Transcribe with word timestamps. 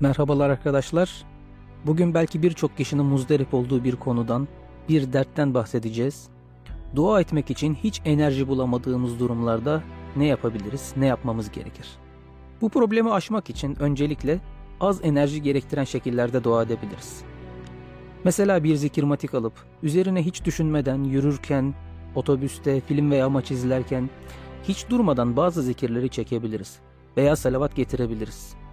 Merhabalar 0.00 0.50
arkadaşlar. 0.50 1.24
Bugün 1.86 2.14
belki 2.14 2.42
birçok 2.42 2.76
kişinin 2.76 3.04
muzdarip 3.04 3.54
olduğu 3.54 3.84
bir 3.84 3.96
konudan, 3.96 4.48
bir 4.88 5.12
dertten 5.12 5.54
bahsedeceğiz. 5.54 6.28
Dua 6.94 7.20
etmek 7.20 7.50
için 7.50 7.74
hiç 7.74 8.00
enerji 8.04 8.48
bulamadığımız 8.48 9.20
durumlarda 9.20 9.82
ne 10.16 10.26
yapabiliriz, 10.26 10.92
ne 10.96 11.06
yapmamız 11.06 11.50
gerekir? 11.50 11.86
Bu 12.60 12.68
problemi 12.68 13.12
aşmak 13.12 13.50
için 13.50 13.76
öncelikle 13.80 14.40
az 14.80 15.00
enerji 15.04 15.42
gerektiren 15.42 15.84
şekillerde 15.84 16.44
dua 16.44 16.62
edebiliriz. 16.62 17.22
Mesela 18.24 18.64
bir 18.64 18.76
zikirmatik 18.76 19.34
alıp 19.34 19.54
üzerine 19.82 20.22
hiç 20.22 20.44
düşünmeden 20.44 21.04
yürürken, 21.04 21.74
otobüste, 22.14 22.80
film 22.80 23.10
veya 23.10 23.28
maç 23.28 23.50
izlerken 23.50 24.10
hiç 24.64 24.90
durmadan 24.90 25.36
bazı 25.36 25.62
zikirleri 25.62 26.08
çekebiliriz 26.08 26.78
veya 27.16 27.36
salavat 27.36 27.76
getirebiliriz. 27.76 28.65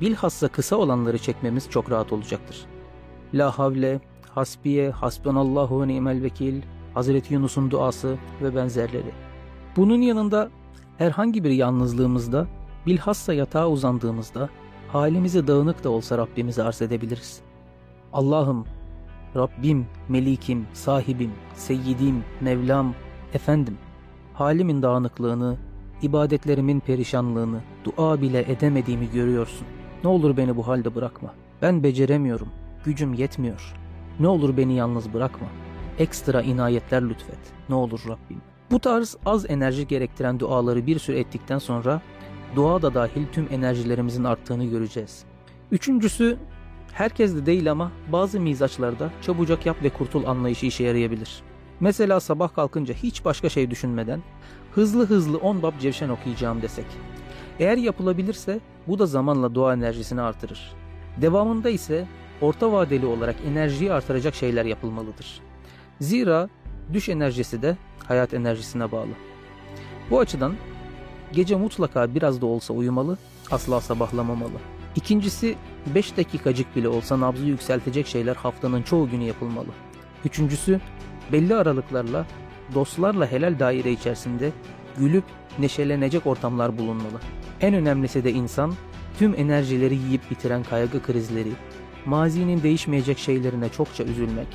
Bilhassa 0.00 0.48
kısa 0.48 0.76
olanları 0.76 1.18
çekmemiz 1.18 1.70
çok 1.70 1.90
rahat 1.90 2.12
olacaktır. 2.12 2.66
La 3.34 3.58
havle, 3.58 4.00
hasbiye, 4.30 4.90
hasbunallahu 4.90 5.82
ve 5.82 5.88
ni'mel 5.88 6.22
vekil, 6.22 6.62
Hazreti 6.94 7.34
Yunus'un 7.34 7.70
duası 7.70 8.18
ve 8.42 8.54
benzerleri. 8.54 9.12
Bunun 9.76 10.00
yanında 10.00 10.50
herhangi 10.98 11.44
bir 11.44 11.50
yalnızlığımızda, 11.50 12.46
bilhassa 12.86 13.34
yatağa 13.34 13.68
uzandığımızda 13.68 14.48
halimizi 14.88 15.46
dağınık 15.46 15.84
da 15.84 15.90
olsa 15.90 16.18
Rabbimize 16.18 16.62
arz 16.62 16.82
edebiliriz. 16.82 17.40
Allah'ım, 18.12 18.66
Rabbim, 19.36 19.86
Melikim, 20.08 20.66
sahibim, 20.72 21.32
seyyidim, 21.54 22.24
Mevlam, 22.40 22.94
efendim, 23.34 23.78
halimin 24.34 24.82
dağınıklığını, 24.82 25.56
ibadetlerimin 26.02 26.80
perişanlığını, 26.80 27.60
dua 27.84 28.20
bile 28.20 28.52
edemediğimi 28.52 29.10
görüyorsun. 29.10 29.66
Ne 30.04 30.10
olur 30.10 30.36
beni 30.36 30.56
bu 30.56 30.66
halde 30.68 30.94
bırakma. 30.94 31.34
Ben 31.62 31.82
beceremiyorum, 31.82 32.48
gücüm 32.84 33.14
yetmiyor. 33.14 33.74
Ne 34.20 34.28
olur 34.28 34.56
beni 34.56 34.74
yalnız 34.74 35.14
bırakma. 35.14 35.46
Ekstra 35.98 36.42
inayetler 36.42 37.08
lütfet. 37.08 37.38
Ne 37.68 37.74
olur 37.74 38.00
Rabbim. 38.08 38.42
Bu 38.70 38.78
tarz 38.78 39.16
az 39.26 39.50
enerji 39.50 39.86
gerektiren 39.86 40.40
duaları 40.40 40.86
bir 40.86 40.98
süre 40.98 41.18
ettikten 41.18 41.58
sonra 41.58 42.02
dua 42.56 42.82
da 42.82 42.94
dahil 42.94 43.26
tüm 43.32 43.48
enerjilerimizin 43.50 44.24
arttığını 44.24 44.64
göreceğiz. 44.64 45.24
Üçüncüsü 45.72 46.38
herkes 46.92 47.34
de 47.36 47.46
değil 47.46 47.70
ama 47.70 47.92
bazı 48.12 48.40
mizaçlarda 48.40 49.10
çabucak 49.22 49.66
yap 49.66 49.76
ve 49.82 49.88
kurtul 49.88 50.24
anlayışı 50.24 50.66
işe 50.66 50.84
yarayabilir. 50.84 51.42
Mesela 51.80 52.20
sabah 52.20 52.54
kalkınca 52.54 52.94
hiç 52.94 53.24
başka 53.24 53.48
şey 53.48 53.70
düşünmeden 53.70 54.22
hızlı 54.72 55.06
hızlı 55.06 55.38
10 55.38 55.62
bab 55.62 55.78
cevşen 55.80 56.08
okuyacağım 56.08 56.62
desek. 56.62 56.86
Eğer 57.58 57.76
yapılabilirse 57.76 58.60
bu 58.88 58.98
da 58.98 59.06
zamanla 59.06 59.54
dua 59.54 59.74
enerjisini 59.74 60.20
artırır. 60.20 60.72
Devamında 61.16 61.70
ise 61.70 62.06
orta 62.40 62.72
vadeli 62.72 63.06
olarak 63.06 63.36
enerjiyi 63.46 63.92
artıracak 63.92 64.34
şeyler 64.34 64.64
yapılmalıdır. 64.64 65.40
Zira 66.00 66.48
düş 66.92 67.08
enerjisi 67.08 67.62
de 67.62 67.76
hayat 68.04 68.34
enerjisine 68.34 68.92
bağlı. 68.92 69.12
Bu 70.10 70.20
açıdan 70.20 70.54
gece 71.32 71.56
mutlaka 71.56 72.14
biraz 72.14 72.40
da 72.40 72.46
olsa 72.46 72.74
uyumalı, 72.74 73.18
asla 73.50 73.80
sabahlamamalı. 73.80 74.58
İkincisi 74.96 75.56
5 75.94 76.16
dakikacık 76.16 76.76
bile 76.76 76.88
olsa 76.88 77.20
nabzı 77.20 77.44
yükseltecek 77.44 78.06
şeyler 78.06 78.36
haftanın 78.36 78.82
çoğu 78.82 79.10
günü 79.10 79.24
yapılmalı. 79.24 79.68
Üçüncüsü 80.24 80.80
belli 81.32 81.54
aralıklarla 81.54 82.26
dostlarla 82.74 83.30
helal 83.32 83.58
daire 83.58 83.92
içerisinde 83.92 84.52
gülüp 84.98 85.24
neşelenecek 85.58 86.26
ortamlar 86.26 86.78
bulunmalı. 86.78 87.20
En 87.60 87.74
önemlisi 87.74 88.24
de 88.24 88.32
insan 88.32 88.74
tüm 89.18 89.34
enerjileri 89.34 89.94
yiyip 89.94 90.30
bitiren 90.30 90.62
kaygı 90.62 91.02
krizleri, 91.02 91.52
mazinin 92.06 92.62
değişmeyecek 92.62 93.18
şeylerine 93.18 93.68
çokça 93.68 94.04
üzülmek, 94.04 94.46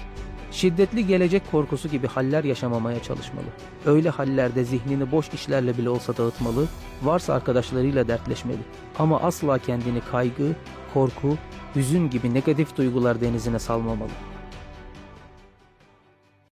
şiddetli 0.52 1.08
gelecek 1.08 1.52
korkusu 1.52 1.90
gibi 1.90 2.08
haller 2.08 2.44
yaşamamaya 2.44 3.04
çalışmalı. 3.04 3.46
Öyle 3.86 4.10
hallerde 4.10 4.64
zihnini 4.64 5.12
boş 5.12 5.30
işlerle 5.30 5.78
bile 5.78 5.90
olsa 5.90 6.18
dağıtmalı, 6.18 6.68
varsa 7.04 7.34
arkadaşlarıyla 7.34 8.08
dertleşmeli. 8.08 8.62
Ama 9.00 9.20
asla 9.22 9.58
kendini 9.58 10.02
kaygı, 10.12 10.56
korku, 10.94 11.38
hüzün 11.76 12.10
gibi 12.10 12.34
negatif 12.34 12.78
duygular 12.78 13.22
denizine 13.22 13.60
salmamalı. 13.60 14.10